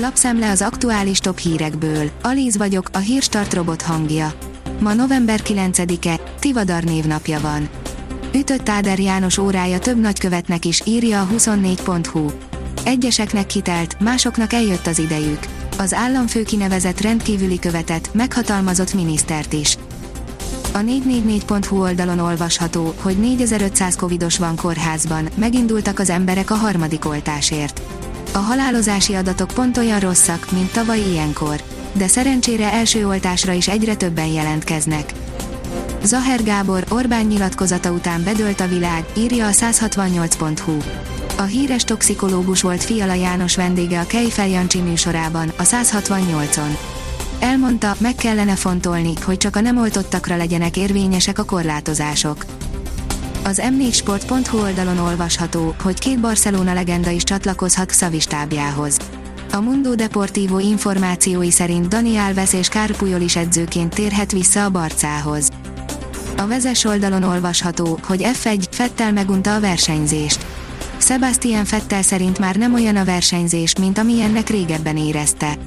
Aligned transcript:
Lapszemle 0.00 0.50
az 0.50 0.62
aktuális 0.62 1.18
top 1.18 1.38
hírekből. 1.38 2.10
Alíz 2.22 2.56
vagyok, 2.56 2.88
a 2.92 2.98
hírstart 2.98 3.54
robot 3.54 3.82
hangja. 3.82 4.32
Ma 4.80 4.94
november 4.94 5.40
9-e, 5.44 6.20
Tivadar 6.38 6.82
névnapja 6.82 7.40
van. 7.40 7.68
Ütött 8.34 8.68
Áder 8.68 8.98
János 8.98 9.38
órája 9.38 9.78
több 9.78 10.00
nagykövetnek 10.00 10.64
is, 10.64 10.82
írja 10.84 11.20
a 11.20 11.26
24.hu. 11.26 12.30
Egyeseknek 12.84 13.46
kitelt, 13.46 14.00
másoknak 14.00 14.52
eljött 14.52 14.86
az 14.86 14.98
idejük. 14.98 15.40
Az 15.78 15.94
államfő 15.94 16.42
kinevezett 16.42 17.00
rendkívüli 17.00 17.58
követet, 17.58 18.10
meghatalmazott 18.12 18.94
minisztert 18.94 19.52
is. 19.52 19.76
A 20.72 20.78
444.hu 20.78 21.80
oldalon 21.80 22.18
olvasható, 22.18 22.94
hogy 23.00 23.18
4500 23.18 23.96
covidos 23.96 24.38
van 24.38 24.56
kórházban, 24.56 25.28
megindultak 25.34 25.98
az 25.98 26.10
emberek 26.10 26.50
a 26.50 26.54
harmadik 26.54 27.04
oltásért. 27.04 27.80
A 28.38 28.40
halálozási 28.40 29.14
adatok 29.14 29.50
pont 29.50 29.76
olyan 29.76 30.00
rosszak, 30.00 30.50
mint 30.50 30.72
tavaly 30.72 31.00
ilyenkor. 31.00 31.62
De 31.92 32.06
szerencsére 32.06 32.72
első 32.72 33.06
oltásra 33.06 33.52
is 33.52 33.68
egyre 33.68 33.94
többen 33.94 34.26
jelentkeznek. 34.26 35.12
Zaher 36.04 36.42
Gábor 36.42 36.84
Orbán 36.88 37.24
nyilatkozata 37.24 37.90
után 37.90 38.24
bedölt 38.24 38.60
a 38.60 38.68
világ, 38.68 39.04
írja 39.16 39.46
a 39.46 39.50
168.hu. 39.50 40.76
A 41.38 41.42
híres 41.42 41.84
toxikológus 41.84 42.62
volt 42.62 42.84
Fiala 42.84 43.14
János 43.14 43.56
vendége 43.56 44.00
a 44.00 44.06
Kejfel 44.06 44.48
Jancsi 44.48 44.80
műsorában, 44.80 45.52
a 45.56 45.62
168-on. 45.62 46.76
Elmondta, 47.38 47.96
meg 47.98 48.14
kellene 48.14 48.54
fontolni, 48.54 49.12
hogy 49.24 49.36
csak 49.36 49.56
a 49.56 49.60
nem 49.60 49.78
oltottakra 49.78 50.36
legyenek 50.36 50.76
érvényesek 50.76 51.38
a 51.38 51.44
korlátozások. 51.44 52.44
Az 53.48 53.62
m4sport.hu 53.64 54.58
oldalon 54.58 54.98
olvasható, 54.98 55.74
hogy 55.82 55.98
két 55.98 56.20
Barcelona 56.20 56.72
legenda 56.72 57.10
is 57.10 57.22
csatlakozhat 57.22 57.90
szavistábjához. 57.90 58.96
A 59.52 59.60
Mundo 59.60 59.94
Deportivo 59.94 60.58
információi 60.58 61.50
szerint 61.50 61.88
Dani 61.88 62.16
Alves 62.16 62.52
és 62.52 62.68
Kárpujol 62.68 63.20
is 63.20 63.36
edzőként 63.36 63.94
térhet 63.94 64.32
vissza 64.32 64.64
a 64.64 64.70
Barcához. 64.70 65.48
A 66.36 66.46
vezes 66.46 66.84
oldalon 66.84 67.22
olvasható, 67.22 67.98
hogy 68.02 68.26
F1 68.42 68.64
Fettel 68.70 69.12
megunta 69.12 69.54
a 69.54 69.60
versenyzést. 69.60 70.46
Sebastian 70.98 71.64
Fettel 71.64 72.02
szerint 72.02 72.38
már 72.38 72.56
nem 72.56 72.74
olyan 72.74 72.96
a 72.96 73.04
versenyzés, 73.04 73.72
mint 73.78 73.98
amilyennek 73.98 74.48
régebben 74.48 74.96
érezte. 74.96 75.58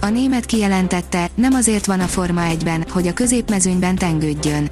A 0.00 0.08
német 0.08 0.46
kijelentette, 0.46 1.30
nem 1.34 1.52
azért 1.52 1.86
van 1.86 2.00
a 2.00 2.06
Forma 2.06 2.42
1-ben, 2.50 2.84
hogy 2.90 3.06
a 3.06 3.12
középmezőnyben 3.12 3.94
tengődjön. 3.94 4.70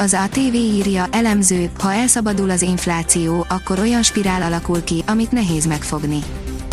Az 0.00 0.14
ATV 0.14 0.54
írja, 0.54 1.06
elemző, 1.10 1.70
ha 1.78 1.92
elszabadul 1.92 2.50
az 2.50 2.62
infláció, 2.62 3.46
akkor 3.48 3.78
olyan 3.78 4.02
spirál 4.02 4.42
alakul 4.42 4.84
ki, 4.84 5.04
amit 5.06 5.32
nehéz 5.32 5.66
megfogni. 5.66 6.18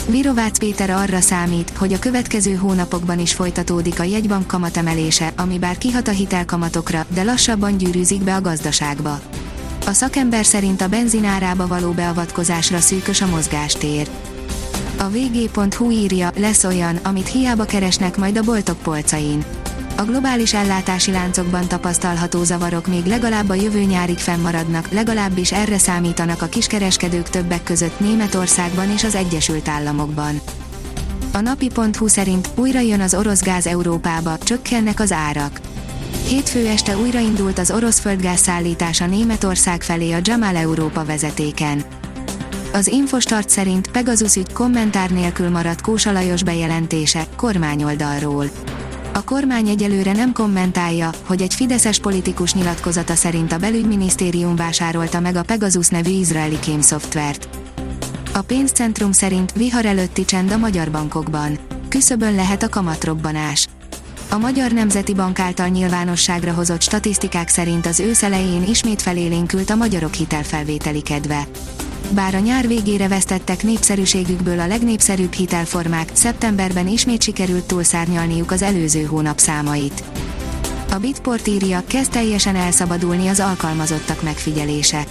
Virovácz 0.09 0.57
Péter 0.57 0.89
arra 0.89 1.19
számít, 1.19 1.69
hogy 1.69 1.93
a 1.93 1.99
következő 1.99 2.53
hónapokban 2.53 3.19
is 3.19 3.33
folytatódik 3.33 3.99
a 3.99 4.03
jegybank 4.03 4.47
kamatemelése, 4.47 5.33
ami 5.37 5.59
bár 5.59 5.77
kihat 5.77 6.07
a 6.07 6.11
hitelkamatokra, 6.11 7.05
de 7.13 7.23
lassabban 7.23 7.77
gyűrűzik 7.77 8.23
be 8.23 8.35
a 8.35 8.41
gazdaságba. 8.41 9.19
A 9.85 9.91
szakember 9.91 10.45
szerint 10.45 10.81
a 10.81 10.87
benzinárába 10.87 11.67
való 11.67 11.91
beavatkozásra 11.91 12.79
szűkös 12.79 13.21
a 13.21 13.27
mozgástér. 13.27 14.09
A 14.97 15.09
vg.hu 15.09 15.91
írja, 15.91 16.31
lesz 16.37 16.63
olyan, 16.63 16.95
amit 16.95 17.27
hiába 17.27 17.65
keresnek 17.65 18.17
majd 18.17 18.37
a 18.37 18.43
boltok 18.43 18.77
polcain. 18.77 19.45
A 19.97 20.03
globális 20.03 20.53
ellátási 20.53 21.11
láncokban 21.11 21.67
tapasztalható 21.67 22.43
zavarok 22.43 22.87
még 22.87 23.05
legalább 23.05 23.49
a 23.49 23.53
jövő 23.53 23.81
nyárig 23.81 24.17
fennmaradnak, 24.17 24.91
legalábbis 24.91 25.51
erre 25.51 25.77
számítanak 25.77 26.41
a 26.41 26.45
kiskereskedők 26.47 27.29
többek 27.29 27.63
között 27.63 27.99
Németországban 27.99 28.91
és 28.91 29.03
az 29.03 29.15
Egyesült 29.15 29.67
Államokban. 29.67 30.41
A 31.33 31.39
napi.hu 31.39 32.07
szerint 32.07 32.49
újra 32.55 32.79
jön 32.79 33.01
az 33.01 33.13
orosz 33.13 33.41
gáz 33.41 33.67
Európába, 33.67 34.37
csökkennek 34.37 34.99
az 34.99 35.11
árak. 35.11 35.59
Hétfő 36.27 36.67
este 36.67 36.97
újraindult 36.97 37.59
az 37.59 37.71
orosz 37.71 37.99
földgáz 37.99 38.39
szállítása 38.39 39.05
Németország 39.05 39.81
felé 39.83 40.11
a 40.11 40.19
Jamal 40.21 40.55
Európa 40.55 41.05
vezetéken. 41.05 41.83
Az 42.73 42.87
Infostart 42.87 43.49
szerint 43.49 43.91
Pegasus 43.91 44.35
ügy 44.35 44.53
kommentár 44.53 45.09
nélkül 45.09 45.49
maradt 45.49 45.81
Kósa 45.81 46.11
Lajos 46.11 46.43
bejelentése, 46.43 47.25
kormányoldalról. 47.35 48.49
A 49.15 49.23
kormány 49.23 49.67
egyelőre 49.67 50.11
nem 50.11 50.33
kommentálja, 50.33 51.09
hogy 51.25 51.41
egy 51.41 51.53
fideszes 51.53 51.99
politikus 51.99 52.53
nyilatkozata 52.53 53.15
szerint 53.15 53.51
a 53.51 53.57
belügyminisztérium 53.57 54.55
vásárolta 54.55 55.19
meg 55.19 55.35
a 55.35 55.43
Pegasus 55.43 55.87
nevű 55.87 56.09
izraeli 56.09 56.59
kémszoftvert. 56.59 57.49
A 58.33 58.41
pénzcentrum 58.41 59.11
szerint 59.11 59.51
vihar 59.51 59.85
előtti 59.85 60.25
csend 60.25 60.51
a 60.51 60.57
magyar 60.57 60.91
bankokban. 60.91 61.57
Küszöbön 61.89 62.35
lehet 62.35 62.63
a 62.63 62.69
kamatrobbanás. 62.69 63.67
A 64.29 64.37
Magyar 64.37 64.71
Nemzeti 64.71 65.13
Bank 65.13 65.39
által 65.39 65.67
nyilvánosságra 65.67 66.53
hozott 66.53 66.81
statisztikák 66.81 67.47
szerint 67.47 67.85
az 67.85 67.99
ősz 67.99 68.23
elején 68.23 68.63
ismét 68.63 69.01
felélénkült 69.01 69.69
a 69.69 69.75
magyarok 69.75 70.13
hitelfelvételi 70.13 71.01
kedve. 71.01 71.47
Bár 72.09 72.35
a 72.35 72.39
nyár 72.39 72.67
végére 72.67 73.07
vesztettek 73.07 73.63
népszerűségükből 73.63 74.59
a 74.59 74.67
legnépszerűbb 74.67 75.33
hitelformák, 75.33 76.09
szeptemberben 76.13 76.87
ismét 76.87 77.21
sikerült 77.21 77.63
túlszárnyalniuk 77.63 78.51
az 78.51 78.61
előző 78.61 79.03
hónap 79.03 79.39
számait. 79.39 80.03
A 80.91 80.97
Bitport 80.97 81.47
írja, 81.47 81.83
kezd 81.87 82.11
teljesen 82.11 82.55
elszabadulni 82.55 83.27
az 83.27 83.39
alkalmazottak 83.39 84.23
megfigyelése. 84.23 85.05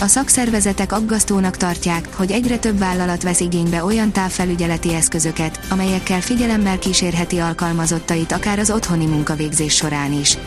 A 0.00 0.06
szakszervezetek 0.06 0.92
aggasztónak 0.92 1.56
tartják, 1.56 2.08
hogy 2.14 2.30
egyre 2.30 2.58
több 2.58 2.78
vállalat 2.78 3.22
vesz 3.22 3.40
igénybe 3.40 3.84
olyan 3.84 4.12
távfelügyeleti 4.12 4.94
eszközöket, 4.94 5.60
amelyekkel 5.70 6.20
figyelemmel 6.20 6.78
kísérheti 6.78 7.38
alkalmazottait 7.38 8.32
akár 8.32 8.58
az 8.58 8.70
otthoni 8.70 9.06
munkavégzés 9.06 9.74
során 9.74 10.12
is. 10.12 10.38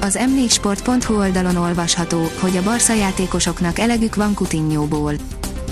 Az 0.00 0.18
m4sport.hu 0.20 1.14
oldalon 1.14 1.56
olvasható, 1.56 2.30
hogy 2.40 2.56
a 2.56 2.62
Barca 2.62 2.94
játékosoknak 2.94 3.78
elegük 3.78 4.14
van 4.14 4.34
Coutinho-ból. 4.34 5.14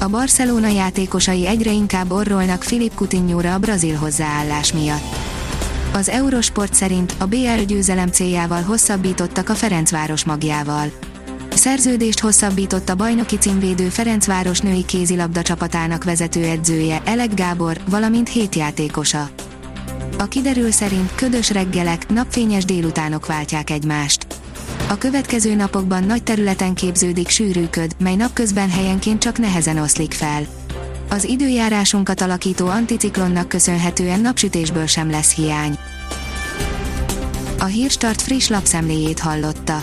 A 0.00 0.08
Barcelona 0.08 0.68
játékosai 0.68 1.46
egyre 1.46 1.72
inkább 1.72 2.10
orrolnak 2.10 2.62
Filip 2.62 2.94
Coutinho-ra 2.94 3.54
a 3.54 3.58
brazil 3.58 3.94
hozzáállás 3.96 4.72
miatt. 4.72 5.16
Az 5.92 6.08
Eurosport 6.08 6.74
szerint 6.74 7.14
a 7.18 7.26
BL 7.26 7.62
győzelem 7.66 8.08
céljával 8.08 8.62
hosszabbítottak 8.62 9.48
a 9.48 9.54
Ferencváros 9.54 10.24
magjával. 10.24 10.90
Szerződést 11.54 12.20
hosszabbított 12.20 12.88
a 12.88 12.94
bajnoki 12.94 13.36
címvédő 13.36 13.88
Ferencváros 13.88 14.60
női 14.60 14.84
kézilabda 14.84 15.42
csapatának 15.42 16.04
vezetőedzője, 16.04 17.02
Elek 17.04 17.34
Gábor, 17.34 17.76
valamint 17.88 18.28
hét 18.28 18.54
játékosa. 18.54 19.28
A 20.18 20.24
kiderül 20.28 20.70
szerint 20.70 21.14
ködös 21.14 21.50
reggelek, 21.50 22.08
napfényes 22.08 22.64
délutánok 22.64 23.26
váltják 23.26 23.70
egymást. 23.70 24.26
A 24.88 24.98
következő 24.98 25.54
napokban 25.54 26.04
nagy 26.04 26.22
területen 26.22 26.74
képződik 26.74 27.28
sűrű 27.28 27.66
köd, 27.66 27.92
mely 27.98 28.14
napközben 28.14 28.70
helyenként 28.70 29.20
csak 29.20 29.38
nehezen 29.38 29.78
oszlik 29.78 30.12
fel. 30.12 30.46
Az 31.08 31.24
időjárásunkat 31.24 32.20
alakító 32.20 32.66
anticiklonnak 32.66 33.48
köszönhetően 33.48 34.20
napsütésből 34.20 34.86
sem 34.86 35.10
lesz 35.10 35.34
hiány. 35.34 35.78
A 37.58 37.64
Hírstart 37.64 38.22
friss 38.22 38.48
lapszemléjét 38.48 39.18
hallotta. 39.18 39.82